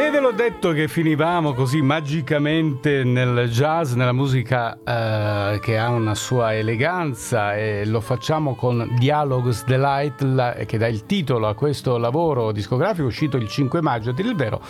E 0.00 0.08
ve 0.10 0.18
l'ho 0.18 0.32
detto 0.32 0.72
che 0.72 0.88
finivamo 0.88 1.52
così 1.52 1.82
magicamente 1.82 3.04
nel 3.04 3.50
jazz, 3.50 3.92
nella 3.92 4.14
musica 4.14 4.78
eh, 4.82 5.60
che 5.60 5.76
ha 5.76 5.90
una 5.90 6.14
sua 6.14 6.54
eleganza 6.54 7.54
e 7.54 7.84
lo 7.84 8.00
facciamo 8.00 8.54
con 8.54 8.96
Dialogues 8.98 9.62
Delight 9.66 10.22
la, 10.22 10.54
che 10.64 10.78
dà 10.78 10.86
il 10.86 11.04
titolo 11.04 11.48
a 11.48 11.54
questo 11.54 11.98
lavoro 11.98 12.50
discografico 12.50 13.08
uscito 13.08 13.36
il 13.36 13.46
5 13.46 13.82
maggio, 13.82 14.08
a 14.08 14.12
dire 14.14 14.28
il 14.28 14.36
vero, 14.36 14.62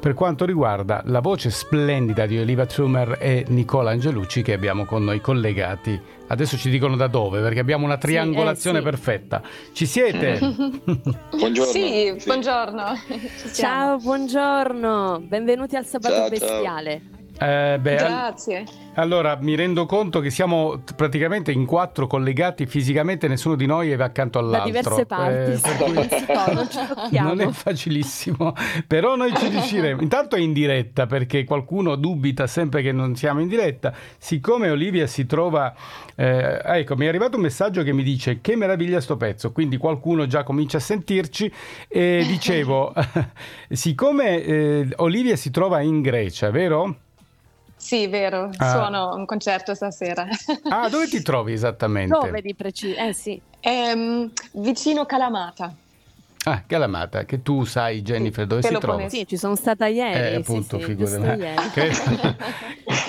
per 0.00 0.14
quanto 0.14 0.46
riguarda 0.46 1.02
la 1.04 1.20
voce 1.20 1.50
splendida 1.50 2.24
di 2.24 2.38
Oliva 2.38 2.64
Trumer 2.64 3.18
e 3.20 3.44
Nicola 3.48 3.90
Angelucci 3.90 4.40
che 4.40 4.54
abbiamo 4.54 4.86
con 4.86 5.04
noi 5.04 5.20
collegati 5.20 6.00
Adesso 6.28 6.56
ci 6.56 6.70
dicono 6.70 6.96
da 6.96 7.06
dove, 7.06 7.40
perché 7.40 7.58
abbiamo 7.58 7.84
una 7.84 7.96
triangolazione 7.96 8.80
sì, 8.80 8.86
eh, 8.86 8.90
sì. 8.90 8.96
perfetta. 8.96 9.42
Ci 9.72 9.86
siete? 9.86 10.38
buongiorno. 11.30 11.72
Sì, 11.72 12.14
sì. 12.18 12.26
buongiorno. 12.26 12.84
Ciao, 13.54 13.96
buongiorno. 13.96 15.22
Benvenuti 15.26 15.76
al 15.76 15.86
Sabato 15.86 16.14
ciao, 16.14 16.28
Bestiale. 16.28 17.02
Ciao. 17.10 17.17
Eh, 17.38 17.78
beh, 17.80 17.94
Grazie. 17.96 18.64
Allora, 18.94 19.38
mi 19.40 19.54
rendo 19.54 19.86
conto 19.86 20.18
che 20.18 20.28
siamo 20.28 20.82
praticamente 20.96 21.52
in 21.52 21.66
quattro 21.66 22.08
collegati 22.08 22.66
fisicamente, 22.66 23.28
nessuno 23.28 23.54
di 23.54 23.64
noi 23.64 23.92
è 23.92 24.02
accanto 24.02 24.40
all'altro. 24.40 24.72
Da 24.72 24.80
diverse 24.80 25.06
parti, 25.06 25.52
eh, 25.52 25.76
cui... 25.76 25.92
non, 25.92 26.68
ci 26.68 27.18
non 27.22 27.40
è 27.40 27.48
facilissimo, 27.50 28.54
però 28.88 29.14
noi 29.14 29.32
ci 29.36 29.48
riusciremo. 29.48 30.02
Intanto 30.02 30.34
è 30.34 30.40
in 30.40 30.52
diretta 30.52 31.06
perché 31.06 31.44
qualcuno 31.44 31.94
dubita 31.94 32.48
sempre 32.48 32.82
che 32.82 32.90
non 32.90 33.14
siamo 33.14 33.40
in 33.40 33.46
diretta. 33.46 33.94
Siccome 34.18 34.68
Olivia 34.68 35.06
si 35.06 35.24
trova... 35.24 35.72
Eh, 36.16 36.60
ecco, 36.64 36.96
mi 36.96 37.04
è 37.04 37.08
arrivato 37.08 37.36
un 37.36 37.42
messaggio 37.42 37.84
che 37.84 37.92
mi 37.92 38.02
dice 38.02 38.40
che 38.40 38.56
meraviglia 38.56 39.00
sto 39.00 39.16
pezzo, 39.16 39.52
quindi 39.52 39.76
qualcuno 39.76 40.26
già 40.26 40.42
comincia 40.42 40.78
a 40.78 40.80
sentirci. 40.80 41.52
E 41.86 42.24
dicevo, 42.26 42.92
siccome 43.70 44.42
eh, 44.42 44.88
Olivia 44.96 45.36
si 45.36 45.52
trova 45.52 45.80
in 45.82 46.00
Grecia, 46.00 46.50
vero? 46.50 46.96
Sì, 47.78 48.08
vero, 48.08 48.50
ah. 48.56 48.70
suono 48.70 49.14
un 49.14 49.24
concerto 49.24 49.72
stasera. 49.74 50.26
Ah, 50.68 50.88
dove 50.88 51.06
ti 51.06 51.22
trovi 51.22 51.52
esattamente? 51.52 52.12
Dove 52.12 52.42
di 52.42 52.54
preciso? 52.54 52.98
Eh 53.00 53.12
sì. 53.14 53.40
Ehm, 53.60 54.30
vicino 54.52 55.06
Calamata. 55.06 55.74
Ah, 56.44 56.62
Calamata, 56.66 57.24
che 57.24 57.42
tu 57.42 57.64
sai 57.64 58.02
Jennifer 58.02 58.46
dove 58.46 58.62
si 58.62 58.74
trova? 58.78 59.08
Sì, 59.08 59.26
ci 59.26 59.36
sono 59.36 59.54
stata 59.54 59.86
ieri. 59.86 60.34
Eh, 60.34 60.34
appunto, 60.36 60.78
sì, 60.78 60.84
figurati. 60.84 61.40
Credo, 61.72 62.36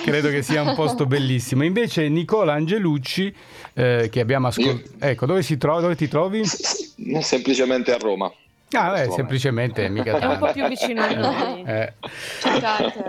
credo, 0.04 0.28
che 0.28 0.42
sia 0.42 0.62
un 0.62 0.74
posto 0.74 1.06
bellissimo. 1.06 1.64
Invece 1.64 2.08
Nicola 2.08 2.52
Angelucci, 2.52 3.34
eh, 3.72 4.08
che 4.10 4.20
abbiamo 4.20 4.48
ascoltato... 4.48 4.90
Ecco, 4.98 5.26
dove, 5.26 5.42
si 5.42 5.56
trova, 5.56 5.80
dove 5.80 5.96
ti 5.96 6.06
trovi? 6.06 6.42
Semplicemente 6.44 7.94
a 7.94 7.98
Roma. 7.98 8.30
Ah, 8.72 8.92
beh, 8.92 9.10
semplicemente 9.10 9.88
mica 9.88 10.12
tanto. 10.12 10.26
È 10.26 10.32
un 10.32 10.38
po' 10.38 10.52
più 10.52 10.68
vicino 10.68 11.02
a 11.02 11.12
noi. 11.12 11.62
Eh. 11.64 11.92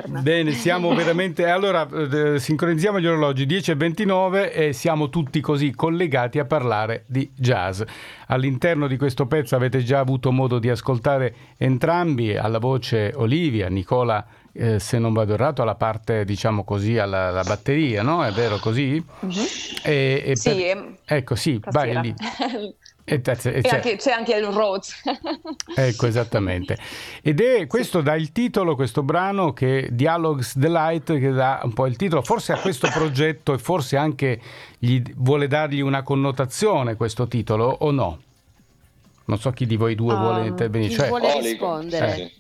Bene, 0.08 0.52
siamo 0.54 0.94
veramente... 0.96 1.48
Allora, 1.48 1.88
eh, 1.88 2.40
sincronizziamo 2.40 3.00
gli 3.00 3.06
orologi 3.06 3.46
10.29 3.46 4.52
e 4.54 4.74
siamo 4.74 5.10
tutti 5.10 5.40
così 5.40 5.72
collegati 5.72 6.40
a 6.40 6.46
parlare 6.46 7.04
di 7.08 7.32
jazz. 7.36 7.82
All'interno 8.28 8.88
di 8.88 8.98
questo 8.98 9.28
pezzo 9.28 9.56
avete 9.56 9.84
già 9.84 10.00
avuto 10.00 10.32
modo 10.32 10.58
di 10.58 10.70
ascoltare 10.70 11.36
entrambi, 11.58 12.36
alla 12.36 12.60
voce 12.60 13.12
Olivia, 13.16 13.68
Nicola 13.68 14.26
eh, 14.54 14.80
se 14.80 15.00
non 15.00 15.14
vado 15.14 15.34
errato, 15.34 15.62
alla 15.62 15.76
parte, 15.76 16.26
diciamo 16.26 16.64
così, 16.64 16.98
alla, 16.98 17.28
alla 17.28 17.44
batteria, 17.44 18.02
no? 18.02 18.24
È 18.24 18.32
vero 18.32 18.58
così? 18.58 19.04
Mm-hmm. 19.26 19.46
E, 19.84 20.24
e 20.26 20.36
sì, 20.36 20.50
per... 20.50 20.96
ecco, 21.06 21.36
sì, 21.36 21.60
vai 21.72 22.02
lì. 22.02 22.14
E, 23.12 23.16
e 23.16 23.62
c'è, 23.62 23.76
anche, 23.76 23.98
c'è, 23.98 24.12
anche, 24.12 24.36
il 24.36 24.46
Rhodes. 24.46 25.02
ecco, 25.76 26.08
esattamente. 26.08 26.78
Ed 27.22 27.42
è 27.42 27.68
questo 27.68 28.00
sì. 28.00 28.06
dà 28.06 28.16
il 28.16 28.32
titolo, 28.32 28.76
questo 28.76 29.04
brano, 29.04 29.52
che 29.52 29.90
Dialogues 29.92 30.56
Delight, 30.56 31.20
che 31.20 31.32
dà 31.32 31.60
un 31.64 31.74
po' 31.74 31.88
il 31.88 31.98
titolo, 31.98 32.22
forse 32.22 32.54
a 32.54 32.58
questo 32.58 32.88
progetto 32.90 33.54
e 33.54 33.58
forse 33.58 33.98
anche 33.98 34.40
gli, 34.78 35.02
vuole 35.18 35.48
dargli 35.48 35.82
una 35.82 36.04
connotazione 36.04 36.96
questo 36.96 37.28
titolo 37.28 37.66
o 37.66 37.92
no? 37.92 38.22
Non 39.26 39.40
so 39.40 39.52
chi 39.52 39.66
di 39.66 39.76
voi 39.76 39.94
due 39.96 40.14
um, 40.14 40.20
vuole 40.22 40.48
intervenire. 40.48 40.90
Chi 40.92 41.00
cioè, 41.00 41.08
vuole 41.10 41.42
rispondere? 41.42 42.16
Eh. 42.16 42.32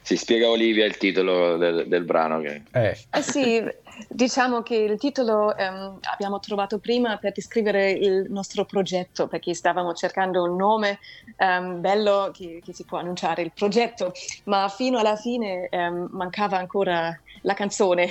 Si 0.00 0.16
spiega 0.16 0.48
Olivia 0.48 0.86
il 0.86 0.96
titolo 0.96 1.58
del, 1.58 1.86
del 1.86 2.04
brano. 2.04 2.40
Che... 2.40 2.62
Eh. 2.72 2.96
eh 3.10 3.22
sì, 3.22 3.62
Diciamo 4.08 4.62
che 4.62 4.76
il 4.76 4.98
titolo 4.98 5.54
um, 5.56 5.98
abbiamo 6.02 6.38
trovato 6.38 6.78
prima 6.78 7.16
per 7.16 7.32
descrivere 7.32 7.90
il 7.90 8.26
nostro 8.28 8.64
progetto, 8.64 9.26
perché 9.26 9.54
stavamo 9.54 9.92
cercando 9.94 10.44
un 10.44 10.56
nome 10.56 10.98
um, 11.38 11.80
bello 11.80 12.30
che, 12.32 12.60
che, 12.64 12.72
si 12.72 12.84
può 12.84 12.98
annunciare 12.98 13.42
il 13.42 13.52
progetto, 13.52 14.12
ma 14.44 14.68
fino 14.68 14.98
alla 14.98 15.16
fine 15.16 15.68
um, 15.72 16.08
mancava 16.12 16.58
ancora 16.58 17.18
la 17.42 17.54
canzone. 17.54 18.08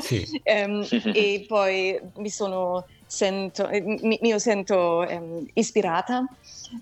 Sì. 0.00 0.26
e 0.42 1.44
poi 1.46 2.00
mi 2.16 2.30
sono 2.30 2.84
sento, 3.08 3.68
mi, 3.70 4.18
mi 4.20 4.38
sento 4.38 5.04
ispirata 5.54 6.24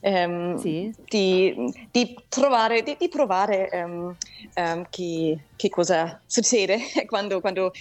um, 0.01 0.59
sì. 0.59 0.93
di, 1.09 1.73
di, 1.91 2.17
trovare, 2.29 2.83
di, 2.83 2.97
di 2.99 3.09
provare 3.09 3.71
um, 3.73 4.15
che, 4.91 5.39
che, 5.55 5.69
cosa 5.69 6.21
succede 6.27 6.79
quando, 7.07 7.41
quando 7.41 7.73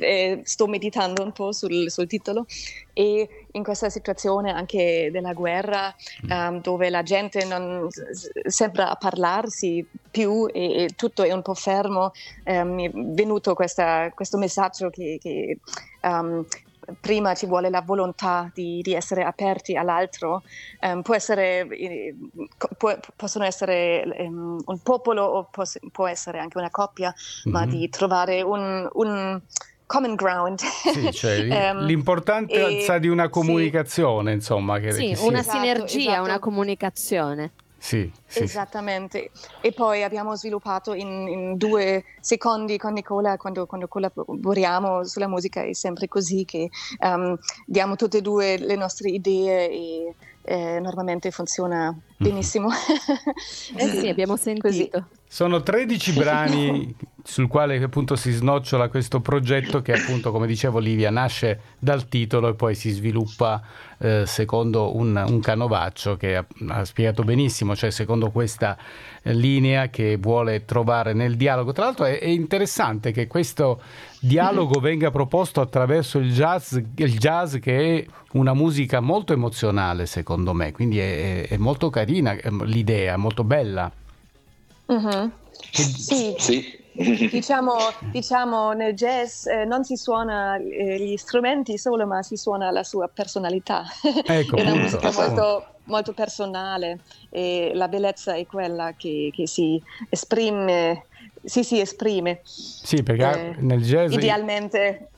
eh, 0.00 0.40
sto 0.44 0.66
meditando 0.66 1.22
un 1.22 1.32
po' 1.32 1.52
sul, 1.52 1.90
sul, 1.90 2.06
titolo 2.06 2.46
e 2.92 3.46
in 3.52 3.62
questa 3.62 3.90
situazione 3.90 4.52
anche 4.52 5.10
della 5.12 5.32
guerra 5.32 5.94
mm. 6.26 6.58
dove 6.58 6.90
la 6.90 7.02
gente 7.02 7.44
non 7.44 7.88
sembra 8.46 8.94
parlarsi 8.96 9.84
più 10.10 10.48
e, 10.52 10.84
e, 10.84 10.88
tutto 10.96 11.22
è 11.22 11.32
un 11.32 11.42
po' 11.42 11.54
fermo 11.54 12.12
mi 12.44 12.86
è 12.86 12.90
venuto 12.92 13.54
questa, 13.54 14.10
questo 14.14 14.38
messaggio 14.38 14.90
che, 14.90 15.18
che 15.20 15.58
prima 17.00 17.34
ci 17.34 17.46
vuole 17.46 17.70
la 17.70 17.80
volontà 17.80 18.50
di, 18.52 18.80
di 18.82 18.94
essere 18.94 19.22
aperti 19.22 19.76
all'altro, 19.76 20.42
um, 20.80 21.02
può 21.02 21.14
essere, 21.14 21.68
eh, 21.68 22.14
può, 22.76 22.96
possono 23.16 23.44
essere 23.44 24.04
um, 24.18 24.60
un 24.64 24.78
popolo 24.80 25.24
o 25.24 25.48
può, 25.50 25.64
può, 25.90 26.06
essere 26.06 26.38
anche 26.38 26.58
una 26.58 26.70
coppia, 26.70 27.14
mm-hmm. 27.14 27.56
ma 27.56 27.66
di 27.66 27.88
trovare 27.88 28.42
un, 28.42 28.88
un 28.92 29.40
common 29.86 30.14
ground. 30.14 30.58
Sì, 30.60 31.12
cioè, 31.12 31.70
um, 31.72 31.84
l'importanza 31.84 32.94
e, 32.94 33.00
di 33.00 33.08
una 33.08 33.28
comunicazione, 33.28 34.30
sì. 34.30 34.36
insomma. 34.36 34.78
Che, 34.78 34.92
sì, 34.92 35.12
che 35.12 35.20
una 35.20 35.40
esatto, 35.40 35.58
sinergia, 35.58 36.10
esatto. 36.10 36.22
una 36.22 36.38
comunicazione. 36.38 37.52
Sì, 37.82 38.08
sì, 38.24 38.44
Esattamente. 38.44 39.32
E 39.60 39.72
poi 39.72 40.04
abbiamo 40.04 40.36
sviluppato 40.36 40.94
in, 40.94 41.26
in 41.26 41.56
due 41.56 42.04
secondi 42.20 42.78
con 42.78 42.92
Nicola, 42.92 43.36
quando, 43.36 43.66
quando, 43.66 43.88
collaboriamo 43.88 45.02
sulla 45.02 45.26
musica, 45.26 45.64
è 45.64 45.72
sempre 45.72 46.06
così 46.06 46.44
che 46.44 46.70
um, 47.00 47.36
diamo 47.66 47.96
tutte 47.96 48.18
e 48.18 48.22
due 48.22 48.56
le 48.56 48.76
nostre 48.76 49.10
idee 49.10 49.68
e 49.68 50.14
eh, 50.42 50.78
normalmente 50.78 51.32
funziona. 51.32 51.92
Benissimo. 52.22 52.68
eh 53.76 53.88
sì, 53.88 54.08
abbiamo 54.08 54.36
sentito. 54.36 54.68
Così. 54.68 54.90
Sono 55.26 55.62
13 55.62 56.12
brani 56.18 56.94
sul 57.24 57.46
quale 57.46 57.80
appunto 57.82 58.16
si 58.16 58.32
snocciola 58.32 58.88
questo 58.88 59.20
progetto 59.20 59.80
che 59.80 59.92
appunto, 59.92 60.30
come 60.30 60.46
diceva 60.46 60.76
Olivia, 60.76 61.10
nasce 61.10 61.60
dal 61.78 62.08
titolo 62.08 62.48
e 62.48 62.54
poi 62.54 62.74
si 62.74 62.90
sviluppa 62.90 63.62
eh, 63.98 64.24
secondo 64.26 64.96
un, 64.96 65.24
un, 65.26 65.40
canovaccio 65.40 66.16
che 66.16 66.36
ha, 66.36 66.44
ha, 66.68 66.84
spiegato 66.84 67.22
benissimo, 67.22 67.76
cioè 67.76 67.90
secondo 67.90 68.30
questa 68.30 68.76
eh, 69.22 69.32
linea 69.32 69.88
che 69.88 70.16
vuole 70.16 70.64
trovare 70.64 71.12
nel 71.12 71.36
dialogo. 71.36 71.72
Tra 71.72 71.84
l'altro 71.84 72.04
è, 72.04 72.18
è 72.18 72.26
interessante 72.26 73.12
che 73.12 73.26
questo 73.26 73.80
dialogo 74.20 74.80
venga 74.80 75.10
proposto 75.10 75.60
attraverso 75.60 76.18
il 76.18 76.32
jazz, 76.32 76.74
il 76.74 77.18
jazz, 77.18 77.56
che 77.56 77.98
è 77.98 78.06
una 78.32 78.54
musica 78.54 79.00
molto 79.00 79.32
emozionale 79.32 80.06
secondo 80.06 80.52
me, 80.52 80.72
quindi 80.72 80.98
è, 80.98 81.46
è 81.48 81.56
molto 81.56 81.88
carina 81.88 82.11
l'idea, 82.20 83.16
molto 83.16 83.44
bella. 83.44 83.90
Uh-huh. 84.86 85.30
Sì. 85.70 86.34
sì. 86.38 86.80
Diciamo, 86.94 87.74
diciamo, 88.10 88.72
nel 88.72 88.92
jazz 88.92 89.46
eh, 89.46 89.64
non 89.64 89.82
si 89.82 89.96
suona 89.96 90.56
eh, 90.56 90.98
gli 90.98 91.16
strumenti 91.16 91.78
solo, 91.78 92.06
ma 92.06 92.22
si 92.22 92.36
suona 92.36 92.70
la 92.70 92.84
sua 92.84 93.08
personalità. 93.08 93.84
Ecco, 94.26 94.56
è 94.56 94.60
una 94.60 94.74
musica 94.74 95.10
molto, 95.10 95.66
molto, 95.84 96.12
personale 96.12 96.98
e 97.30 97.72
la 97.74 97.88
bellezza 97.88 98.34
è 98.34 98.44
quella 98.44 98.92
che, 98.94 99.30
che 99.32 99.46
si 99.46 99.82
esprime, 100.10 101.06
si, 101.42 101.64
si 101.64 101.80
esprime. 101.80 102.40
Sì, 102.42 103.02
perché 103.02 103.56
eh, 103.56 103.62
nel 103.62 103.82
jazz... 103.82 104.12
Idealmente 104.12 105.11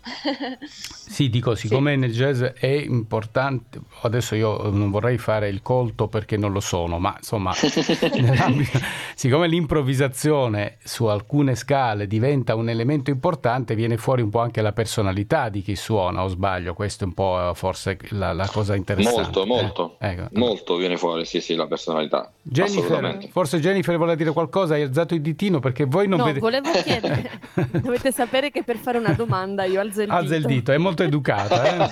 sì, 0.65 1.31
dico, 1.31 1.55
siccome 1.55 1.93
sì. 1.93 1.99
nel 1.99 2.13
jazz 2.13 2.43
è 2.43 2.67
importante, 2.67 3.81
adesso 4.03 4.35
io 4.35 4.71
non 4.71 4.91
vorrei 4.91 5.19
fare 5.19 5.49
il 5.49 5.63
colto 5.63 6.09
perché 6.09 6.37
non 6.37 6.53
lo 6.53 6.61
sono, 6.61 6.99
ma 6.99 7.15
insomma, 7.17 7.53
siccome 9.15 9.49
l'improvvisazione 9.49 10.79
su 10.83 11.07
alcune 11.07 11.55
scale 11.55 12.07
diventa 12.07 12.55
un 12.55 12.69
elemento 12.69 13.11
importante, 13.11 13.75
viene 13.75 13.97
fuori 13.97 14.23
un 14.23 14.31
po' 14.31 14.41
anche 14.41 14.61
la 14.61 14.73
personalità 14.73 15.49
di 15.49 15.63
chi 15.63 15.77
suona, 15.77 16.23
o 16.23 16.29
sbaglio, 16.29 16.75
questo 16.75 17.05
è 17.05 17.07
un 17.07 17.15
po' 17.15 17.53
forse 17.55 17.99
la, 18.11 18.33
la 18.33 18.49
cosa 18.49 18.75
interessante. 18.75 19.23
Molto, 19.23 19.43
eh? 19.43 19.47
molto, 19.47 19.97
ecco. 19.99 20.29
molto 20.33 20.77
viene 20.77 20.97
fuori, 20.97 21.25
sì, 21.25 21.41
sì, 21.41 21.55
la 21.55 21.67
personalità. 21.67 22.31
Jennifer, 22.43 23.29
forse 23.31 23.59
Jennifer 23.61 23.97
vuole 23.97 24.17
dire 24.17 24.33
qualcosa, 24.33 24.75
hai 24.75 24.83
alzato 24.83 25.15
il 25.15 25.23
ditino 25.23 25.61
perché 25.61 25.85
voi 25.85 26.07
non 26.09 26.19
no, 26.19 26.25
vedete... 26.25 26.41
volevo 26.41 26.71
chiedere, 26.83 27.31
dovete 27.81 28.13
sapere 28.13 28.51
che 28.51 28.63
per 28.63 28.77
fare 28.77 28.99
una 28.99 29.13
domanda 29.13 29.65
io 29.65 29.81
alzo 29.81 29.94
il 30.01 30.07
dito. 30.07 30.17
Alza 30.17 30.37
il 30.37 30.45
dito, 30.45 30.73
è 30.73 30.79
molto 30.79 31.03
educata. 31.03 31.65
Eh? 31.65 31.91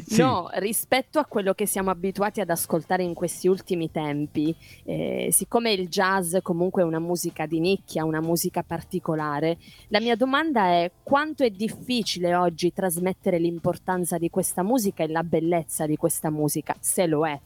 sì. 0.06 0.20
No, 0.20 0.48
rispetto 0.54 1.18
a 1.18 1.24
quello 1.24 1.54
che 1.54 1.66
siamo 1.66 1.90
abituati 1.90 2.40
ad 2.40 2.50
ascoltare 2.50 3.02
in 3.02 3.14
questi 3.14 3.48
ultimi 3.48 3.90
tempi, 3.90 4.54
eh, 4.84 5.28
siccome 5.32 5.72
il 5.72 5.88
jazz 5.88 6.36
comunque 6.42 6.82
è 6.82 6.84
una 6.84 6.98
musica 6.98 7.46
di 7.46 7.60
nicchia, 7.60 8.04
una 8.04 8.20
musica 8.20 8.62
particolare, 8.62 9.58
la 9.88 10.00
mia 10.00 10.16
domanda 10.16 10.66
è 10.66 10.90
quanto 11.02 11.44
è 11.44 11.50
difficile 11.50 12.34
oggi 12.34 12.72
trasmettere 12.72 13.38
l'importanza 13.38 14.18
di 14.18 14.30
questa 14.30 14.62
musica 14.62 15.02
e 15.02 15.08
la 15.08 15.22
bellezza 15.22 15.86
di 15.86 15.96
questa 15.96 16.30
musica, 16.30 16.76
se 16.80 17.06
lo 17.06 17.26
è, 17.26 17.38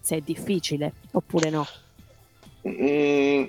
se 0.00 0.16
è 0.16 0.20
difficile 0.20 0.92
oppure 1.12 1.50
no. 1.50 1.66
Mm, 2.68 3.44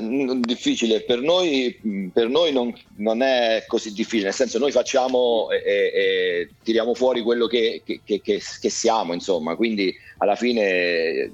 mm, 0.00 0.40
difficile. 0.40 1.02
Per 1.02 1.20
noi, 1.20 1.78
per 2.12 2.28
noi 2.28 2.50
non, 2.52 2.72
non, 2.96 3.22
è 3.22 3.64
così 3.66 3.92
difficile, 3.92 4.24
nel 4.24 4.32
senso 4.32 4.58
noi 4.58 4.72
facciamo 4.72 5.50
e, 5.50 5.62
e 5.66 6.48
tiriamo 6.62 6.94
fuori 6.94 7.20
quello 7.20 7.46
che, 7.46 7.82
che, 7.84 8.00
che, 8.02 8.22
che, 8.22 8.70
siamo, 8.70 9.12
insomma, 9.12 9.54
quindi 9.54 9.94
alla 10.18 10.34
fine 10.34 11.30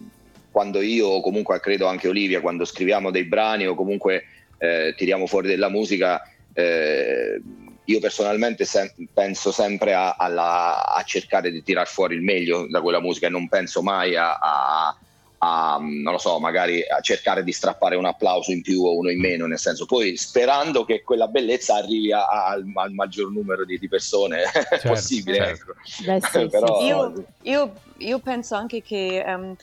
quando 0.50 0.80
io 0.80 1.20
comunque 1.20 1.60
credo 1.60 1.86
anche 1.86 2.08
Olivia, 2.08 2.40
quando 2.40 2.64
scriviamo 2.64 3.12
dei 3.12 3.24
brani 3.24 3.66
o 3.66 3.74
comunque 3.74 4.24
eh, 4.58 4.94
tiriamo 4.96 5.26
fuori 5.26 5.46
della 5.46 5.68
musica, 5.68 6.20
eh, 6.52 7.40
io 7.84 7.98
personalmente 8.00 8.64
sem- 8.64 8.92
penso 9.12 9.52
sempre 9.52 9.94
a, 9.94 10.16
alla, 10.18 10.92
a, 10.92 11.02
cercare 11.04 11.52
di 11.52 11.62
tirar 11.62 11.86
fuori 11.86 12.16
il 12.16 12.22
meglio 12.22 12.66
da 12.68 12.80
quella 12.80 13.00
musica 13.00 13.28
e 13.28 13.30
non 13.30 13.48
penso 13.48 13.82
mai 13.82 14.16
a, 14.16 14.34
a 14.34 14.96
a, 15.42 15.78
non 15.80 16.12
lo 16.12 16.18
so, 16.18 16.38
magari 16.38 16.82
a 16.86 17.00
cercare 17.00 17.42
di 17.42 17.52
strappare 17.52 17.96
un 17.96 18.04
applauso 18.04 18.52
in 18.52 18.60
più 18.60 18.82
o 18.84 18.96
uno 18.96 19.10
in 19.10 19.20
meno, 19.20 19.46
nel 19.46 19.58
senso 19.58 19.86
poi 19.86 20.16
sperando 20.16 20.84
che 20.84 21.02
quella 21.02 21.28
bellezza 21.28 21.76
arrivi 21.76 22.12
a, 22.12 22.26
a, 22.26 22.46
al, 22.48 22.70
al, 22.74 22.92
maggior 22.92 23.30
numero 23.30 23.64
di, 23.64 23.78
di 23.78 23.88
persone 23.88 24.44
certo, 24.52 24.88
possibile. 24.88 25.36
Certo. 25.36 25.70
Ecco. 25.70 26.04
Beh, 26.04 26.20
sì, 26.20 26.48
Però... 26.48 26.78
sì. 26.78 26.86
Io, 26.86 27.24
io, 27.42 27.72
io, 27.98 28.18
penso 28.18 28.54
anche 28.54 28.82
che 28.82 29.24
um, 29.26 29.56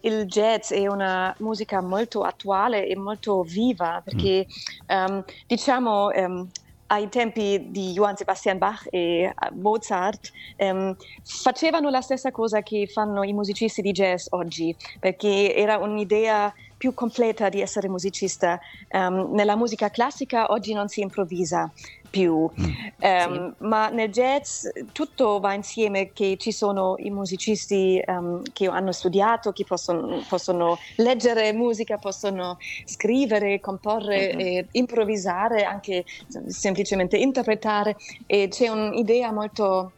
il 0.00 0.24
jazz 0.24 0.72
è 0.72 0.86
una 0.86 1.34
musica 1.40 1.82
molto 1.82 2.22
attuale 2.22 2.86
e 2.86 2.96
molto 2.96 3.42
viva 3.42 4.00
perché 4.02 4.46
mm. 4.90 4.96
um, 4.96 5.24
diciamo 5.46 6.06
um, 6.08 6.48
ai 6.92 7.08
tempi 7.08 7.70
di 7.70 7.92
Johann 7.92 8.14
Sebastian 8.14 8.58
Bach 8.58 8.86
e 8.90 9.22
eh, 9.22 9.34
Mozart 9.54 10.30
ehm, 10.56 10.94
facevano 11.22 11.88
la 11.88 12.02
stessa 12.02 12.30
cosa 12.30 12.60
che 12.60 12.86
fanno 12.86 13.22
i 13.22 13.32
musicisti 13.32 13.80
di 13.80 13.92
jazz 13.92 14.26
oggi, 14.30 14.76
perché 15.00 15.54
era 15.54 15.78
un'idea 15.78 16.52
più 16.76 16.92
completa 16.92 17.48
di 17.48 17.62
essere 17.62 17.88
musicista. 17.88 18.58
Um, 18.90 19.30
nella 19.32 19.56
musica 19.56 19.88
classica 19.88 20.50
oggi 20.50 20.74
non 20.74 20.88
si 20.88 21.00
improvvisa 21.00 21.72
più, 22.12 22.46
mm. 22.60 22.64
um, 23.00 23.54
sì. 23.56 23.64
ma 23.64 23.88
nel 23.88 24.10
jazz 24.10 24.68
tutto 24.92 25.40
va 25.40 25.54
insieme, 25.54 26.12
che 26.12 26.36
ci 26.38 26.52
sono 26.52 26.96
i 26.98 27.08
musicisti 27.08 28.00
um, 28.06 28.42
che 28.52 28.66
hanno 28.66 28.92
studiato, 28.92 29.52
che 29.52 29.64
possono, 29.64 30.22
possono, 30.28 30.78
leggere 30.96 31.54
musica, 31.54 31.96
possono 31.96 32.58
scrivere, 32.84 33.60
comporre, 33.60 34.34
mm-hmm. 34.34 34.64
improvvisare, 34.72 35.64
anche 35.64 36.04
semplicemente 36.48 37.16
interpretare 37.16 37.96
e 38.26 38.48
c'è 38.48 38.68
un'idea 38.68 39.32
molto 39.32 39.92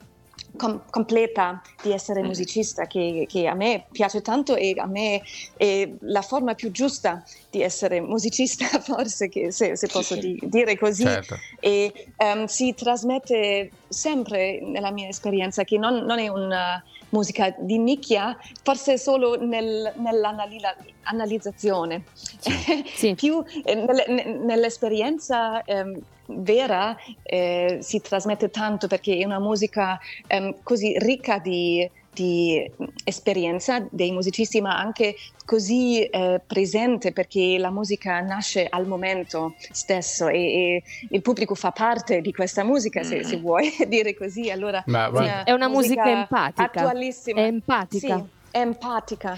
com- 0.56 0.82
completa 0.90 1.62
di 1.82 1.92
essere 1.92 2.22
mm. 2.22 2.26
musicista 2.26 2.86
che, 2.86 3.26
che, 3.28 3.46
a 3.46 3.54
me 3.54 3.86
piace 3.90 4.22
tanto 4.22 4.54
e 4.54 4.74
a 4.76 4.86
me 4.86 5.20
è 5.56 5.90
la 6.00 6.22
forma 6.22 6.54
più 6.54 6.70
giusta 6.70 7.24
di 7.50 7.60
essere 7.62 8.00
musicista 8.00 8.66
forse 8.80 9.28
che, 9.28 9.50
se, 9.50 9.76
se, 9.76 9.88
posso 9.88 10.14
di, 10.16 10.38
dire 10.42 10.78
così 10.78 11.04
certo. 11.04 11.36
e 11.60 11.92
um, 12.18 12.46
si 12.46 12.74
trasmette 12.74 13.70
sempre 13.88 14.60
nella 14.60 14.90
mia 14.90 15.08
esperienza 15.08 15.64
che 15.64 15.78
non, 15.78 16.04
non 16.04 16.18
è 16.18 16.28
una 16.28 16.82
musica 17.10 17.54
di 17.56 17.78
nicchia, 17.78 18.36
forse 18.62 18.98
solo 18.98 19.40
nel, 19.40 19.92
nell'analizzazione, 19.96 22.04
sì. 22.12 22.84
sì. 22.92 23.14
più 23.14 23.40
eh, 23.64 23.76
nelle, 23.76 24.36
nell'esperienza 24.38 25.62
eh, 25.62 26.02
vera 26.26 26.96
eh, 27.22 27.78
si 27.80 28.00
trasmette 28.00 28.50
tanto 28.50 28.86
perché 28.86 29.16
è 29.18 29.24
una 29.24 29.40
musica 29.40 29.98
eh, 30.26 30.56
così 30.62 30.96
ricca 30.98 31.38
di, 31.38 31.88
di, 32.12 32.70
esperienza 33.04 33.86
dei 33.90 34.12
musicisti, 34.12 34.60
ma 34.60 34.78
anche 34.78 35.14
così 35.44 36.04
eh, 36.04 36.40
presente 36.46 37.12
perché 37.12 37.58
la 37.58 37.70
musica 37.70 38.20
nasce 38.20 38.66
al 38.68 38.86
momento 38.86 39.54
stesso 39.70 40.28
e, 40.28 40.38
e, 40.38 40.82
il 41.10 41.22
pubblico 41.22 41.54
fa 41.54 41.70
parte 41.70 42.20
di 42.20 42.32
questa 42.32 42.64
musica, 42.64 43.02
se, 43.02 43.24
se 43.24 43.36
mm. 43.36 43.40
vuoi 43.40 43.70
dire 43.88 44.14
così. 44.14 44.50
Allora, 44.50 44.82
è 44.84 45.52
una 45.52 45.68
musica, 45.68 46.04
musica 46.04 46.10
empatica. 46.10 46.80
Attualissima. 46.80 47.40
È 47.40 47.44
empatica. 47.44 48.16
Sì 48.18 48.42
empatica. 48.54 49.36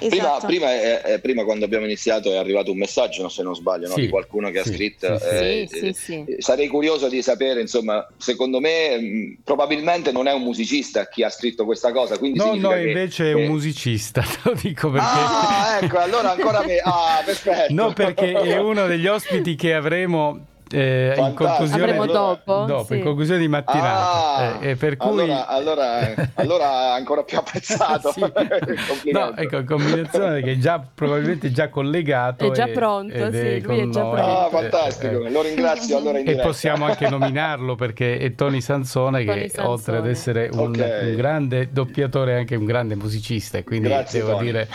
Esatto. 0.00 0.08
Prima, 0.08 0.38
prima, 0.40 0.72
eh, 0.74 1.12
eh, 1.12 1.18
prima, 1.20 1.44
quando 1.44 1.64
abbiamo 1.64 1.84
iniziato 1.84 2.32
è 2.32 2.36
arrivato 2.36 2.72
un 2.72 2.78
messaggio, 2.78 3.28
se 3.28 3.44
non 3.44 3.54
sbaglio, 3.54 3.86
no, 3.86 3.94
sì. 3.94 4.00
di 4.00 4.08
qualcuno 4.08 4.50
che 4.50 4.62
sì, 4.62 4.68
ha 4.68 4.72
scritto. 4.72 5.18
Sì, 5.18 5.92
sì, 5.94 6.24
eh, 6.26 6.42
sarei 6.42 6.66
curioso 6.66 7.08
di 7.08 7.22
sapere, 7.22 7.60
insomma, 7.60 8.04
secondo 8.16 8.58
me 8.58 8.98
mh, 8.98 9.04
mm, 9.04 9.32
probabilmente 9.44 10.10
non 10.10 10.26
è 10.26 10.32
un 10.32 10.42
musicista 10.42 11.06
chi 11.06 11.22
ha 11.22 11.30
scritto 11.30 11.64
questa 11.64 11.92
cosa. 11.92 12.18
Quindi 12.18 12.38
no, 12.38 12.56
no, 12.56 12.70
che, 12.70 12.88
invece 12.88 13.30
è 13.30 13.34
un 13.34 13.46
musicista, 13.46 14.20
te 14.26 14.38
lo 14.42 14.58
dico 14.60 14.90
perché... 14.90 15.06
Ah, 15.06 15.78
ecco, 15.80 15.98
allora 15.98 16.32
ancora 16.32 16.64
me... 16.64 16.78
Ah, 16.82 17.22
perfetto. 17.24 17.72
No, 17.72 17.92
perché 17.92 18.32
è 18.32 18.58
uno 18.58 18.88
degli 18.88 19.06
ospiti 19.06 19.54
che 19.54 19.74
avremo 19.74 20.46
eh, 20.72 21.14
in 21.16 21.34
conclusione, 21.34 21.82
Avremo 21.82 22.06
dopo, 22.06 22.64
dopo 22.64 22.84
sì. 22.84 22.96
in 22.96 23.02
conclusione 23.04 23.40
di 23.40 23.48
mattinata. 23.48 24.34
Ah, 24.34 24.58
eh, 24.60 24.76
per 24.76 24.96
cui... 24.96 25.08
allora, 25.08 25.46
allora, 25.48 26.14
allora 26.34 26.94
ancora 26.94 27.22
più 27.24 27.38
apprezzato. 27.38 28.12
sì. 28.12 28.20
no, 29.10 29.36
ecco, 29.36 29.64
combinazione 29.64 30.42
che 30.42 30.52
è 30.52 30.56
già 30.58 30.84
probabilmente 30.94 31.50
già 31.50 31.68
collegato. 31.68 32.46
È 32.46 32.54
già 32.54 32.68
pronto, 32.68 33.30
sì, 33.32 33.60
lui 33.60 33.80
è 33.80 33.88
già 33.88 34.00
pronto. 34.00 34.20
Ah, 34.20 34.48
fantastico, 34.50 35.24
eh, 35.24 35.30
lo 35.30 35.42
ringrazio 35.42 35.98
allora 35.98 36.18
in 36.18 36.28
E 36.28 36.36
possiamo 36.36 36.84
anche 36.84 37.08
nominarlo 37.10 37.74
perché 37.74 38.18
è 38.18 38.34
Tony 38.34 38.60
Sansone 38.60 39.24
Tony 39.24 39.40
che 39.42 39.48
Sansone. 39.48 39.68
oltre 39.68 39.96
ad 39.96 40.06
essere 40.06 40.48
un, 40.52 40.68
okay. 40.68 41.10
un, 41.10 41.16
grande 41.16 41.68
doppiatore 41.72 42.32
è 42.32 42.38
anche 42.38 42.54
un 42.54 42.64
grande 42.64 42.94
musicista 42.94 43.58
e 43.58 43.64
quindi 43.64 43.88
Grazie, 43.88 44.20
devo 44.20 44.32
Tony. 44.32 44.44
dire 44.44 44.68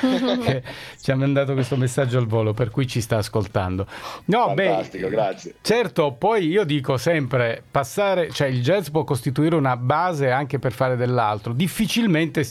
che 0.43 0.63
ci 1.01 1.11
ha 1.11 1.15
mandato 1.15 1.53
questo 1.53 1.77
messaggio 1.77 2.17
al 2.17 2.27
volo 2.27 2.53
per 2.53 2.69
cui 2.69 2.85
ci 2.85 2.99
sta 2.99 3.17
ascoltando. 3.17 3.87
No, 4.25 4.47
Fantastico, 4.47 5.07
beh, 5.07 5.13
grazie. 5.13 5.53
Certo 5.61 5.83
Certo, 5.85 6.13
poi 6.13 6.47
io 6.47 6.63
dico 6.63 6.97
sempre, 6.97 7.61
passare, 7.69 8.31
cioè 8.31 8.47
il 8.47 8.63
jazz 8.63 8.87
può 8.87 9.03
costituire 9.03 9.55
una 9.55 9.77
base 9.77 10.31
anche 10.31 10.57
per 10.57 10.71
fare 10.71 10.95
dell'altro, 10.95 11.53
difficilmente 11.53 12.43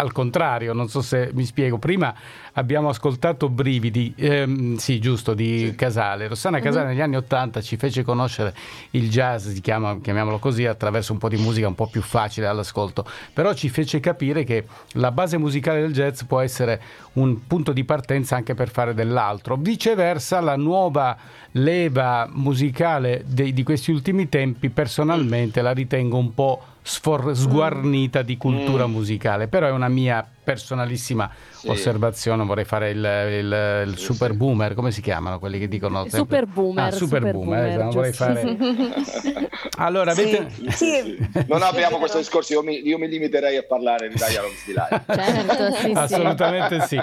al 0.00 0.12
contrario, 0.12 0.72
non 0.72 0.88
so 0.88 1.02
se 1.02 1.30
mi 1.34 1.44
spiego. 1.44 1.78
Prima 1.78 2.14
abbiamo 2.54 2.88
ascoltato 2.88 3.48
Brividi, 3.48 4.14
ehm, 4.16 4.76
sì, 4.76 4.98
giusto, 4.98 5.34
di 5.34 5.66
sì. 5.66 5.74
Casale. 5.74 6.26
Rossana 6.26 6.56
mhm. 6.56 6.62
Casale 6.62 6.84
uh-huh. 6.84 6.90
negli 6.90 7.00
anni 7.00 7.16
Ottanta 7.16 7.60
ci 7.60 7.76
fece 7.76 8.02
conoscere 8.02 8.54
il 8.92 9.10
jazz, 9.10 9.58
chiama, 9.60 9.98
chiamiamolo 10.00 10.38
così, 10.38 10.64
attraverso 10.64 11.12
un 11.12 11.18
po' 11.18 11.28
di 11.28 11.36
musica 11.36 11.68
un 11.68 11.74
po' 11.74 11.86
più 11.86 12.00
facile 12.00 12.46
all'ascolto. 12.46 13.04
Però 13.32 13.52
ci 13.52 13.68
fece 13.68 14.00
capire 14.00 14.44
che 14.44 14.64
la 14.92 15.12
base 15.12 15.36
musicale 15.36 15.82
del 15.82 15.92
jazz 15.92 16.22
può 16.22 16.40
essere 16.40 16.80
un 17.14 17.46
punto 17.46 17.72
di 17.72 17.84
partenza 17.84 18.36
anche 18.36 18.54
per 18.54 18.70
fare 18.70 18.94
dell'altro. 18.94 19.56
Viceversa, 19.56 20.40
la 20.40 20.56
nuova 20.56 21.16
leva 21.52 22.26
musicale 22.32 23.22
de- 23.26 23.52
di 23.52 23.62
questi 23.62 23.90
ultimi 23.90 24.28
tempi, 24.28 24.70
personalmente 24.70 25.60
la 25.60 25.72
ritengo 25.72 26.16
un 26.16 26.32
po' 26.32 26.62
sfor- 26.82 27.34
sguarnita 27.34 28.22
di 28.22 28.36
cultura 28.36 28.86
mm. 28.86 28.90
musicale, 28.90 29.48
però 29.48 29.66
è 29.66 29.70
una 29.70 29.88
mia 29.88 30.26
personalissima 30.50 31.30
sì. 31.52 31.68
osservazione, 31.68 32.44
vorrei 32.44 32.64
fare 32.64 32.90
il, 32.90 32.96
il, 32.98 33.84
il 33.86 33.96
super 33.96 34.32
boomer, 34.32 34.74
come 34.74 34.90
si 34.90 35.00
chiamano 35.00 35.38
quelli 35.38 35.60
che 35.60 35.68
dicono 35.68 36.00
sempre... 36.08 36.18
super 36.18 36.46
boomer, 36.46 36.84
ah, 36.84 36.90
super, 36.90 37.20
super 37.20 37.32
boomer, 37.32 37.76
boomer 37.76 37.94
vorrei 37.94 38.12
fare... 38.12 38.56
allora, 39.78 40.10
avete... 40.10 40.48
Sì. 40.70 41.16
non 41.46 41.62
abbiamo 41.62 41.98
questo 41.98 42.18
discorso, 42.18 42.54
io 42.54 42.62
mi, 42.64 42.84
io 42.84 42.98
mi, 42.98 43.06
limiterei 43.06 43.58
a 43.58 43.62
parlare 43.62 44.08
di 44.08 44.14
Dialogue 44.16 44.56
di 44.66 44.72
Live. 44.72 45.04
Certo, 45.06 45.72
sì, 45.76 45.92
Assolutamente 45.94 46.80
sì. 46.80 47.00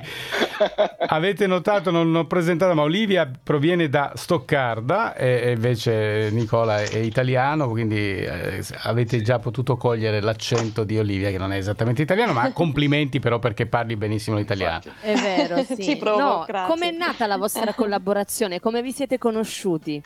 avete 1.07 1.47
notato, 1.47 1.89
non 1.89 2.13
ho 2.13 2.27
presentato, 2.27 2.73
ma 2.73 2.81
Olivia 2.81 3.31
proviene 3.41 3.87
da 3.87 4.11
Stoccarda 4.15 5.15
e 5.15 5.51
invece 5.51 6.29
Nicola 6.31 6.81
è 6.81 6.97
italiano, 6.97 7.69
quindi 7.69 8.17
eh, 8.17 8.61
avete 8.83 9.21
già 9.21 9.39
potuto 9.39 9.77
cogliere 9.77 10.19
l'accento 10.19 10.83
di 10.83 10.97
Olivia 10.97 11.29
che 11.29 11.37
non 11.37 11.53
è 11.53 11.57
esattamente 11.57 12.01
italiano, 12.01 12.33
ma 12.33 12.51
complimenti 12.51 13.19
però 13.37 13.39
perché 13.39 13.67
parli 13.67 13.95
benissimo 13.95 14.37
l'italiano. 14.37 14.83
È 14.99 15.13
vero, 15.13 15.63
sì. 15.75 15.81
Ci 15.81 15.97
provo, 15.97 16.45
no, 16.47 16.65
Com'è 16.67 16.91
nata 16.91 17.25
la 17.27 17.37
vostra 17.37 17.73
collaborazione? 17.75 18.59
Come 18.59 18.81
vi 18.81 18.91
siete 18.91 19.17
conosciuti? 19.17 20.03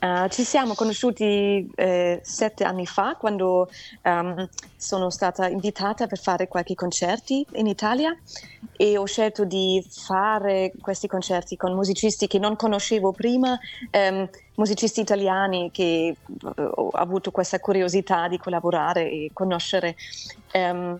Uh, 0.00 0.28
ci 0.28 0.44
siamo 0.44 0.72
conosciuti 0.72 1.70
eh, 1.74 2.20
sette 2.24 2.64
anni 2.64 2.86
fa 2.86 3.16
quando 3.16 3.68
um, 4.04 4.48
sono 4.74 5.10
stata 5.10 5.46
invitata 5.46 6.06
per 6.06 6.18
fare 6.18 6.48
qualche 6.48 6.74
concerti 6.74 7.46
in 7.56 7.66
Italia 7.66 8.16
e 8.78 8.96
ho 8.96 9.04
scelto 9.04 9.44
di 9.44 9.86
fare 9.86 10.72
questi 10.80 11.06
concerti 11.06 11.58
con 11.58 11.74
musicisti 11.74 12.28
che 12.28 12.38
non 12.38 12.56
conoscevo 12.56 13.12
prima, 13.12 13.58
um, 13.92 14.26
musicisti 14.54 15.02
italiani 15.02 15.70
che 15.70 16.16
uh, 16.26 16.50
ho 16.56 16.88
avuto 16.94 17.30
questa 17.30 17.60
curiosità 17.60 18.26
di 18.26 18.38
collaborare 18.38 19.02
e 19.02 19.30
conoscere. 19.34 19.96
Um, 20.54 20.98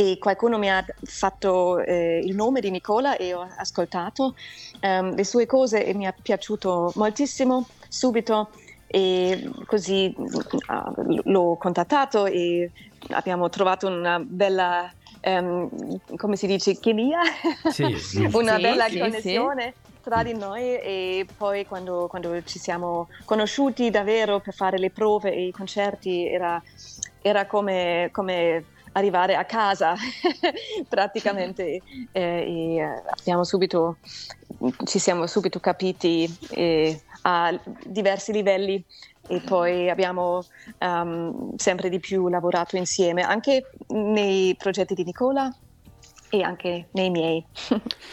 e 0.00 0.16
qualcuno 0.20 0.58
mi 0.58 0.70
ha 0.70 0.84
fatto 1.02 1.80
eh, 1.80 2.20
il 2.22 2.36
nome 2.36 2.60
di 2.60 2.70
Nicola 2.70 3.16
e 3.16 3.34
ho 3.34 3.44
ascoltato 3.56 4.36
um, 4.82 5.12
le 5.12 5.24
sue 5.24 5.44
cose 5.44 5.84
e 5.84 5.92
mi 5.92 6.04
è 6.04 6.14
piaciuto 6.22 6.92
moltissimo 6.94 7.66
subito 7.88 8.50
e 8.86 9.50
così 9.66 10.14
uh, 10.16 11.20
l'ho 11.24 11.56
contattato 11.56 12.26
e 12.26 12.70
abbiamo 13.08 13.48
trovato 13.48 13.88
una 13.88 14.20
bella 14.20 14.88
um, 15.24 15.98
come 16.14 16.36
si 16.36 16.46
dice 16.46 16.74
chimia? 16.74 17.18
Sì, 17.68 17.82
una 18.34 18.54
sì, 18.54 18.62
bella 18.62 18.88
sì, 18.88 19.00
connessione 19.00 19.74
tra 20.00 20.22
di 20.22 20.32
noi 20.32 20.62
e 20.78 21.26
poi 21.36 21.66
quando, 21.66 22.06
quando, 22.06 22.40
ci 22.44 22.60
siamo 22.60 23.08
conosciuti 23.24 23.90
davvero 23.90 24.38
per 24.38 24.54
fare 24.54 24.78
le 24.78 24.90
prove 24.90 25.32
e 25.32 25.46
i 25.48 25.50
concerti 25.50 26.24
era, 26.24 26.62
era 27.20 27.46
come, 27.46 28.10
come 28.12 28.64
arrivare 28.92 29.34
a 29.34 29.44
casa 29.44 29.94
praticamente 30.88 31.82
eh, 32.12 32.20
e 32.20 33.02
abbiamo 33.18 33.44
subito, 33.44 33.98
ci 34.84 34.98
siamo 34.98 35.26
subito 35.26 35.60
capiti 35.60 36.28
eh, 36.50 37.00
a 37.22 37.58
diversi 37.84 38.32
livelli 38.32 38.84
e 39.30 39.40
poi 39.40 39.90
abbiamo 39.90 40.42
um, 40.80 41.54
sempre 41.56 41.90
di 41.90 42.00
più 42.00 42.28
lavorato 42.28 42.76
insieme 42.76 43.22
anche 43.22 43.70
nei 43.88 44.54
progetti 44.56 44.94
di 44.94 45.04
Nicola 45.04 45.54
e 46.30 46.42
anche 46.42 46.88
nei 46.92 47.10
miei. 47.10 47.44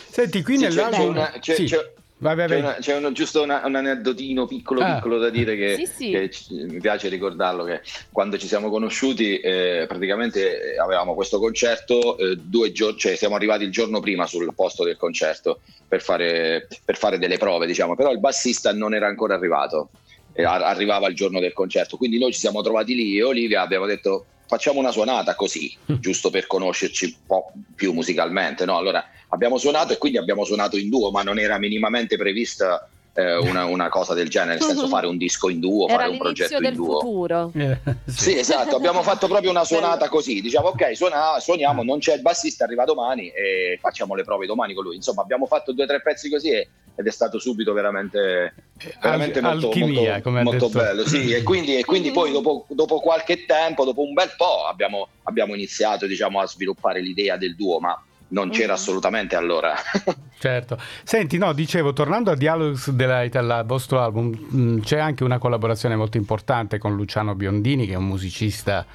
Senti, 0.10 0.44
qui 0.44 0.58
nell'album... 0.58 1.16
C'è, 1.40 1.56
c'è, 1.56 1.64
c'è, 1.64 1.94
Vai, 2.26 2.36
vai, 2.36 2.48
vai. 2.48 2.58
C'è, 2.58 2.64
una, 2.64 2.74
c'è 2.80 2.96
una, 2.96 3.12
giusto 3.12 3.44
una, 3.44 3.62
un 3.66 3.76
aneddotino 3.76 4.48
piccolo 4.48 4.82
ah. 4.82 4.96
piccolo 4.96 5.20
da 5.20 5.30
dire 5.30 5.56
che, 5.56 5.76
sì, 5.76 5.86
sì. 5.86 6.10
che 6.10 6.32
ci, 6.32 6.54
mi 6.54 6.80
piace 6.80 7.08
ricordarlo 7.08 7.64
che 7.64 7.82
quando 8.12 8.40
ci 8.40 8.48
siamo 8.48 8.72
conosciuti 8.72 9.40
eh, 9.40 9.86
praticamente 9.88 10.76
avevamo 10.76 11.14
questo 11.14 11.38
concerto 11.38 12.18
eh, 12.18 12.36
due 12.38 12.72
giorni, 12.72 12.98
cioè 12.98 13.16
siamo 13.16 13.36
arrivati 13.36 13.64
il 13.64 13.72
giorno 13.72 14.00
prima 14.00 14.26
sul 14.26 14.52
posto 14.56 14.84
del 14.84 14.98
concerto 14.98 15.60
per 15.88 16.02
fare, 16.02 16.68
per 16.84 16.98
fare 16.98 17.20
delle 17.20 17.38
prove 17.38 17.68
diciamo, 17.68 17.96
però 17.96 18.12
il 18.12 18.20
bassista 18.20 18.74
non 18.74 18.96
era 18.96 19.06
ancora 19.06 19.36
arrivato, 19.36 19.90
eh, 20.34 20.44
arrivava 20.44 21.08
il 21.08 21.16
giorno 21.16 21.40
del 21.40 21.54
concerto, 21.54 21.96
quindi 21.96 22.18
noi 22.18 22.34
ci 22.34 22.40
siamo 22.40 22.64
trovati 22.64 22.96
lì 22.96 23.18
e 23.18 23.24
Olivia 23.24 23.62
abbiamo 23.62 23.86
detto 23.86 24.26
facciamo 24.48 24.80
una 24.80 24.92
suonata 24.92 25.36
così, 25.36 25.76
mm. 25.92 25.96
giusto 25.96 26.30
per 26.30 26.48
conoscerci 26.48 27.06
un 27.06 27.14
po' 27.26 27.52
più 27.76 27.94
musicalmente. 27.94 28.66
No? 28.66 28.78
Allora 28.78 29.06
abbiamo 29.30 29.58
suonato 29.58 29.94
e 29.94 29.98
quindi 29.98 30.18
abbiamo 30.18 30.46
suonato 30.46 30.78
in 30.78 30.90
duo, 30.90 31.12
ma 31.12 31.24
non 31.24 31.40
era 31.40 31.58
minimamente 31.58 32.18
prevista 32.18 32.88
eh, 33.18 33.38
una, 33.38 33.64
una, 33.66 33.88
cosa 33.88 34.14
del 34.14 34.30
genere, 34.30 34.60
nel 34.60 34.68
senso 34.68 34.88
fare 34.90 35.08
un 35.08 35.18
disco 35.18 35.50
in 35.50 35.62
duo, 35.62 35.88
era 35.88 36.00
fare 36.00 36.10
un 36.10 36.18
progetto 36.18 36.62
in 36.62 36.74
duo. 36.74 37.00
Futuro. 37.00 37.52
Eh, 37.56 37.78
sì. 38.06 38.32
sì. 38.32 38.38
esatto, 38.38 38.76
abbiamo 38.76 39.02
fatto 39.04 39.28
proprio 39.28 39.52
una 39.52 39.64
suonata 39.64 40.10
così, 40.10 40.42
diciamo 40.42 40.68
ok, 40.68 40.96
suona, 40.96 41.40
suoniamo, 41.40 41.82
non 41.82 42.00
c'è 42.00 42.16
il 42.16 42.22
bassista, 42.22 42.66
arriva 42.66 42.84
domani 42.84 43.30
e 43.30 43.80
facciamo 43.82 44.16
le 44.16 44.24
prove 44.24 44.46
domani 44.46 44.74
con 44.74 44.84
lui. 44.84 44.96
Insomma, 44.96 45.22
abbiamo 45.22 45.46
fatto 45.46 45.72
due 45.72 45.86
o 45.86 45.88
tre 45.88 46.02
pezzi 46.02 46.30
così 46.30 46.50
e, 46.50 46.68
ed 46.94 47.08
è 47.08 47.12
stato 47.12 47.40
subito 47.40 47.72
veramente, 47.72 48.54
veramente 49.02 49.40
Al- 49.40 49.46
molto, 49.46 49.68
alchimia, 49.68 50.22
molto, 50.24 50.30
molto 50.32 50.70
bello. 50.70 51.08
Sì, 51.08 51.32
e 51.32 51.42
quindi, 51.42 51.78
e 51.78 51.86
quindi 51.86 52.12
poi 52.12 52.34
dopo, 52.34 52.66
dopo, 52.70 53.00
qualche 53.00 53.46
tempo, 53.46 53.86
dopo 53.86 54.02
un 54.02 54.14
bel 54.14 54.34
po', 54.36 54.66
abbiamo, 54.66 55.08
abbiamo 55.24 55.54
iniziato 55.54 56.06
diciamo, 56.06 56.42
a 56.42 56.48
sviluppare 56.48 57.00
l'idea 57.00 57.38
del 57.38 57.56
duo, 57.56 57.80
ma 57.80 57.98
non 58.36 58.50
c'era 58.50 58.74
mm. 58.74 58.76
assolutamente 58.76 59.36
allora. 59.36 59.74
certo. 60.38 60.78
Senti, 61.04 61.38
no, 61.38 61.54
dicevo, 61.54 61.94
tornando 61.94 62.32
a 62.32 62.36
Dialogues 62.36 62.92
Delight, 62.92 63.36
al 63.38 63.64
vostro 63.66 64.02
album, 64.02 64.38
mm, 64.54 64.80
c'è 64.80 65.00
anche 65.00 65.24
una 65.24 65.38
collaborazione 65.38 65.96
molto 65.96 66.18
importante 66.18 66.78
con 66.78 66.96
Luciano 66.96 67.34
Biondini, 67.34 67.88
che 67.88 67.94
è 67.94 67.98
un 67.98 68.06
musicista 68.06 68.86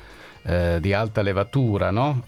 eh, 0.42 0.78
di 0.80 0.92
alta 0.92 1.22
levatura, 1.22 1.90
no? 1.90 2.22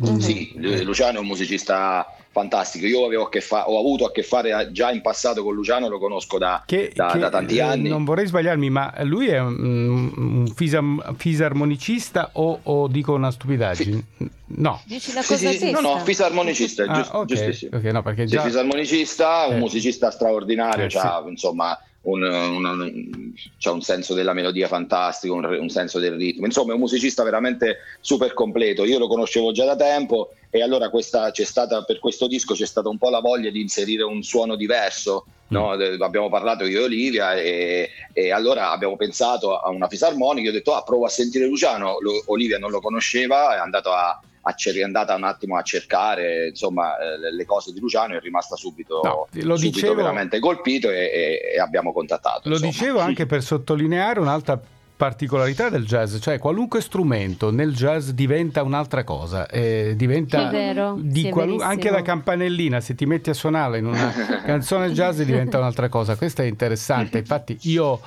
Mm. 0.00 0.18
Sì, 0.18 0.52
Luciano 0.84 1.18
è 1.18 1.20
un 1.20 1.26
musicista 1.26 2.06
fantastico. 2.30 2.86
Io 2.86 3.28
fa- 3.40 3.68
ho 3.68 3.78
avuto 3.78 4.04
a 4.04 4.12
che 4.12 4.22
fare 4.22 4.70
già 4.70 4.92
in 4.92 5.00
passato 5.00 5.42
con 5.42 5.54
Luciano, 5.54 5.88
lo 5.88 5.98
conosco 5.98 6.38
da, 6.38 6.62
che, 6.64 6.92
da, 6.94 7.08
che, 7.08 7.18
da 7.18 7.30
tanti 7.30 7.56
eh, 7.56 7.62
anni. 7.62 7.88
Non 7.88 8.04
vorrei 8.04 8.26
sbagliarmi, 8.26 8.70
ma 8.70 8.94
lui 9.02 9.28
è 9.28 9.40
un, 9.40 10.12
un 10.14 10.52
fisam- 10.54 11.16
fisarmonicista 11.16 12.30
o, 12.34 12.60
o, 12.62 12.86
dico 12.86 13.14
una 13.14 13.30
stupidaggine? 13.30 14.04
Fi- 14.16 14.30
no. 14.46 14.80
Dici 14.84 15.12
la 15.12 15.24
cosa 15.24 15.50
sì, 15.50 15.58
sì, 15.58 15.70
no, 15.72 15.80
no, 15.80 15.98
fisarmonicista, 15.98 16.84
ah, 16.84 16.94
giust- 16.94 17.14
okay. 17.14 17.26
giustissimo. 17.26 17.76
Okay, 17.76 17.92
no, 17.92 18.02
perché 18.02 18.24
già... 18.26 18.42
Sì, 18.42 18.48
fisarmonicista, 18.48 19.46
un 19.48 19.56
eh. 19.56 19.58
musicista 19.58 20.10
straordinario, 20.10 20.84
eh, 20.84 20.88
cioè, 20.88 21.20
sì. 21.24 21.30
insomma 21.30 21.76
un, 22.10 22.22
un, 22.22 23.32
c'ha 23.58 23.70
un 23.70 23.82
senso 23.82 24.14
della 24.14 24.32
melodia 24.32 24.66
fantastico, 24.68 25.34
un, 25.34 25.44
un, 25.44 25.68
senso 25.68 25.98
del 25.98 26.14
ritmo. 26.14 26.46
Insomma, 26.46 26.72
è 26.72 26.74
un 26.74 26.80
musicista 26.80 27.22
veramente 27.22 27.78
super 28.00 28.32
completo. 28.34 28.84
Io 28.84 28.98
lo 28.98 29.08
conoscevo 29.08 29.52
già 29.52 29.64
da 29.64 29.76
tempo 29.76 30.32
e 30.50 30.62
allora 30.62 30.88
questa, 30.88 31.30
c'è 31.30 31.44
stata, 31.44 31.82
per 31.82 31.98
questo 31.98 32.26
disco 32.26 32.54
c'è 32.54 32.66
stata 32.66 32.88
un 32.88 32.98
po' 32.98 33.10
la 33.10 33.20
voglia 33.20 33.50
di 33.50 33.60
inserire 33.60 34.02
un 34.02 34.22
suono 34.22 34.56
diverso. 34.56 35.26
No? 35.48 35.76
Mm. 35.76 36.00
Abbiamo 36.00 36.28
parlato 36.28 36.64
io 36.64 36.80
e 36.80 36.84
Olivia 36.84 37.34
e, 37.34 37.90
e, 38.12 38.30
allora 38.30 38.70
abbiamo 38.70 38.96
pensato 38.96 39.58
a 39.58 39.68
una 39.70 39.88
fisarmonica. 39.88 40.46
Io 40.46 40.50
ho 40.50 40.56
detto, 40.56 40.74
ah, 40.74 40.82
provo 40.82 41.04
a 41.04 41.10
sentire 41.10 41.46
Luciano. 41.46 41.98
Lo, 42.00 42.22
Olivia 42.26 42.58
non 42.58 42.70
lo 42.70 42.80
conosceva, 42.80 43.54
è 43.54 43.58
andato 43.58 43.90
a, 43.92 44.20
è 44.54 44.82
andata 44.82 45.14
un 45.14 45.24
attimo 45.24 45.56
a 45.56 45.62
cercare 45.62 46.48
insomma, 46.48 46.96
eh, 46.98 47.32
le 47.32 47.44
cose 47.44 47.72
di 47.72 47.80
Luciano 47.80 48.16
è 48.16 48.20
rimasta 48.20 48.56
subito, 48.56 49.00
no, 49.02 49.26
lo 49.30 49.56
subito 49.56 49.76
dicevo, 49.76 49.94
veramente 49.94 50.38
colpito 50.38 50.90
e, 50.90 51.10
e, 51.12 51.40
e 51.54 51.60
abbiamo 51.60 51.92
contattato. 51.92 52.48
Lo 52.48 52.54
insomma. 52.54 52.70
dicevo 52.70 53.00
anche 53.00 53.26
per 53.26 53.42
sottolineare 53.42 54.20
un'altra 54.20 54.60
particolarità 54.98 55.68
del 55.68 55.86
jazz, 55.86 56.18
cioè 56.18 56.40
qualunque 56.40 56.80
strumento 56.80 57.52
nel 57.52 57.72
jazz 57.72 58.10
diventa 58.10 58.64
un'altra 58.64 59.04
cosa, 59.04 59.46
eh, 59.46 59.94
diventa 59.94 60.48
vero, 60.48 60.98
qualu- 61.30 61.62
anche 61.62 61.88
la 61.88 62.02
campanellina, 62.02 62.80
se 62.80 62.96
ti 62.96 63.06
metti 63.06 63.30
a 63.30 63.34
suonare 63.34 63.78
in 63.78 63.86
una 63.86 64.12
canzone 64.44 64.90
jazz 64.90 65.20
diventa 65.20 65.56
un'altra 65.58 65.88
cosa, 65.88 66.16
questo 66.16 66.42
è 66.42 66.46
interessante, 66.46 67.18
infatti 67.18 67.56
io 67.62 68.00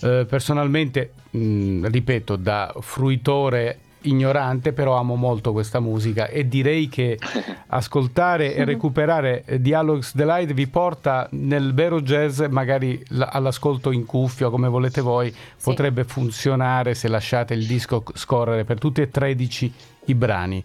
eh, 0.00 0.24
personalmente, 0.26 1.12
mh, 1.28 1.86
ripeto, 1.88 2.36
da 2.36 2.74
fruitore 2.80 3.78
ignorante, 4.02 4.72
però 4.72 4.96
amo 4.96 5.14
molto 5.16 5.52
questa 5.52 5.80
musica 5.80 6.26
e 6.28 6.48
direi 6.48 6.88
che 6.88 7.18
ascoltare 7.68 8.54
e 8.54 8.64
recuperare 8.64 9.44
Dialogues 9.58 10.14
Delight 10.14 10.52
vi 10.52 10.66
porta 10.66 11.28
nel 11.32 11.74
vero 11.74 12.00
jazz, 12.00 12.40
magari 12.48 13.02
all'ascolto 13.18 13.90
in 13.90 14.04
cuffia, 14.04 14.48
come 14.50 14.68
volete 14.68 15.00
voi, 15.00 15.30
sì. 15.30 15.36
potrebbe 15.62 16.04
funzionare 16.04 16.94
se 16.94 17.08
lasciate 17.08 17.54
il 17.54 17.66
disco 17.66 18.02
scorrere 18.14 18.64
per 18.64 18.78
tutti 18.78 19.00
e 19.00 19.10
13 19.10 19.72
i 20.06 20.14
brani. 20.14 20.62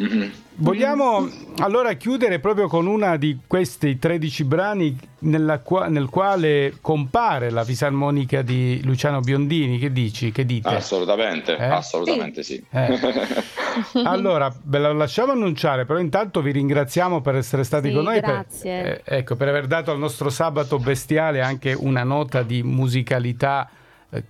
Mm-hmm. 0.00 0.28
Vogliamo 0.56 1.28
allora 1.58 1.92
chiudere 1.94 2.38
proprio 2.38 2.68
con 2.68 2.86
una 2.86 3.16
di 3.16 3.38
questi 3.46 3.98
13 3.98 4.44
brani 4.44 4.96
qua- 5.64 5.88
nel 5.88 6.08
quale 6.08 6.76
compare 6.80 7.50
la 7.50 7.64
fisarmonica 7.64 8.42
di 8.42 8.80
Luciano 8.84 9.20
Biondini. 9.20 9.78
Che 9.78 9.92
dici? 9.92 10.30
Che 10.30 10.44
dite? 10.44 10.68
Assolutamente, 10.68 11.56
eh? 11.56 11.64
assolutamente 11.64 12.44
sì. 12.44 12.54
sì. 12.54 12.64
Eh. 12.70 14.02
allora, 14.04 14.52
ve 14.62 14.78
la 14.78 14.92
lasciamo 14.92 15.32
annunciare, 15.32 15.86
però 15.86 15.98
intanto 15.98 16.40
vi 16.40 16.52
ringraziamo 16.52 17.20
per 17.20 17.34
essere 17.34 17.64
stati 17.64 17.88
sì, 17.88 17.94
con 17.94 18.04
noi. 18.04 18.20
Grazie. 18.20 18.82
Per, 18.82 19.02
eh, 19.04 19.16
ecco, 19.18 19.34
per 19.34 19.48
aver 19.48 19.66
dato 19.66 19.90
al 19.90 19.98
nostro 19.98 20.30
sabato 20.30 20.78
bestiale 20.78 21.40
anche 21.40 21.72
una 21.72 22.04
nota 22.04 22.42
di 22.42 22.62
musicalità 22.62 23.68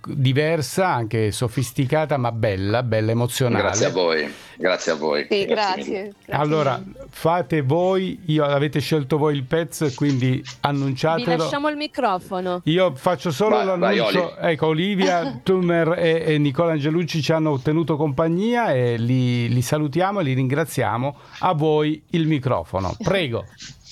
diversa, 0.05 0.87
anche 0.87 1.31
sofisticata, 1.31 2.17
ma 2.17 2.31
bella, 2.31 2.83
bella 2.83 3.11
emozionale. 3.11 3.63
Grazie 3.63 3.85
a 3.85 3.89
voi, 3.91 4.33
grazie 4.57 4.91
a 4.91 4.95
voi. 4.95 5.27
Sì, 5.29 5.45
grazie, 5.45 6.13
grazie. 6.25 6.43
Allora, 6.43 6.81
fate 7.09 7.61
voi, 7.61 8.21
io, 8.25 8.43
avete 8.45 8.79
scelto 8.79 9.17
voi 9.17 9.35
il 9.35 9.43
pezzo 9.43 9.85
e 9.85 9.93
quindi 9.93 10.43
annunciatelo. 10.61 11.31
Vi 11.31 11.37
lasciamo 11.37 11.69
il 11.69 11.75
microfono. 11.75 12.61
Io 12.65 12.95
faccio 12.95 13.31
solo 13.31 13.55
vai, 13.55 13.65
l'annuncio. 13.65 14.35
Vai, 14.39 14.53
ecco, 14.53 14.67
Olivia 14.67 15.39
Tummer 15.43 15.95
e, 15.97 16.23
e, 16.25 16.37
Nicola 16.37 16.71
Angelucci 16.71 17.21
ci 17.21 17.31
hanno 17.31 17.59
tenuto 17.59 17.95
compagnia 17.95 18.73
e 18.73 18.97
li, 18.97 19.49
li 19.49 19.61
salutiamo 19.61 20.19
e 20.19 20.23
li 20.23 20.33
ringraziamo. 20.33 21.15
A 21.39 21.53
voi 21.53 22.01
il 22.11 22.27
microfono. 22.27 22.95
Prego. 23.03 23.45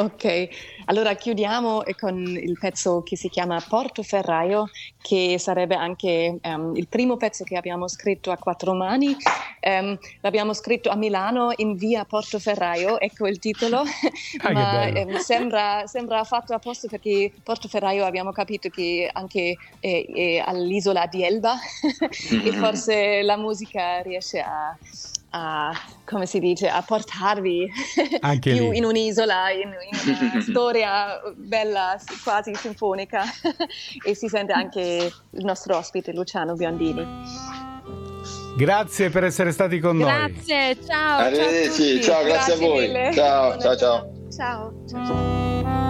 Ok, 0.00 0.48
allora 0.84 1.14
chiudiamo 1.14 1.82
con 1.98 2.24
il 2.24 2.56
pezzo 2.56 3.02
che 3.02 3.16
si 3.16 3.28
chiama 3.28 3.60
Portoferraio, 3.60 4.70
che 5.02 5.40
sarebbe 5.40 5.74
anche 5.74 6.38
um, 6.40 6.76
il 6.76 6.86
primo 6.86 7.16
pezzo 7.16 7.42
che 7.42 7.56
abbiamo 7.56 7.88
scritto 7.88 8.30
a 8.30 8.36
quattro 8.36 8.74
mani. 8.74 9.16
Um, 9.60 9.98
l'abbiamo 10.20 10.52
scritto 10.52 10.88
a 10.88 10.94
Milano 10.94 11.50
in 11.56 11.74
via 11.74 12.04
Portoferraio, 12.04 13.00
ecco 13.00 13.26
il 13.26 13.40
titolo, 13.40 13.82
ah, 14.42 14.52
ma 14.54 14.86
um, 14.86 15.16
sembra, 15.16 15.84
sembra, 15.88 16.22
fatto 16.22 16.54
apposta 16.54 16.86
perché 16.86 17.32
Portoferraio 17.42 18.04
abbiamo 18.04 18.30
capito 18.30 18.68
che 18.68 19.10
anche 19.12 19.56
è, 19.80 20.04
è 20.06 20.44
all'isola 20.46 21.06
di 21.06 21.24
Elba 21.24 21.56
e 22.44 22.52
forse 22.52 23.22
la 23.22 23.36
musica 23.36 24.00
riesce 24.02 24.38
a 24.38 24.78
a, 25.30 25.72
come 26.04 26.26
si 26.26 26.38
dice, 26.38 26.68
a 26.68 26.82
portarvi 26.82 27.70
Anche 28.20 28.52
più 28.52 28.70
lì. 28.70 28.78
in 28.78 28.84
un'isola, 28.84 29.50
in, 29.50 29.60
in 29.60 30.30
una 30.32 30.40
storia 30.42 31.20
bella, 31.34 32.00
quasi 32.22 32.54
sinfonica 32.54 33.22
e 34.04 34.14
si 34.14 34.28
sente 34.28 34.52
anche 34.52 35.10
il 35.30 35.44
nostro 35.44 35.76
ospite 35.76 36.12
Luciano 36.12 36.54
Biondini. 36.54 37.06
Grazie 38.56 39.10
per 39.10 39.24
essere 39.24 39.52
stati 39.52 39.78
con 39.78 39.98
grazie, 39.98 40.74
noi. 40.74 40.86
Ciao, 40.86 41.18
Arrivederci, 41.18 42.02
ciao, 42.02 42.14
ciao 42.14 42.24
grazie, 42.24 42.32
grazie, 42.32 42.52
a 42.52 42.56
voi. 42.56 43.14
Ciao, 43.14 43.58
ciao, 43.58 43.76
ciao. 43.76 44.12
Ciao. 44.30 44.72
ciao. 44.88 45.87